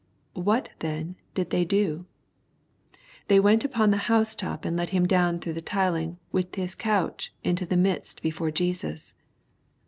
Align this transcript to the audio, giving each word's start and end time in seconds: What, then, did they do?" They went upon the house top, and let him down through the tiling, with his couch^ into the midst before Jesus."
What, 0.33 0.71
then, 0.79 1.15
did 1.35 1.51
they 1.51 1.63
do?" 1.63 2.07
They 3.27 3.39
went 3.39 3.63
upon 3.63 3.91
the 3.91 3.97
house 4.09 4.33
top, 4.33 4.65
and 4.65 4.75
let 4.75 4.89
him 4.89 5.05
down 5.05 5.37
through 5.37 5.53
the 5.53 5.61
tiling, 5.61 6.17
with 6.31 6.55
his 6.55 6.73
couch^ 6.75 7.29
into 7.43 7.67
the 7.67 7.77
midst 7.77 8.23
before 8.23 8.49
Jesus." 8.49 9.13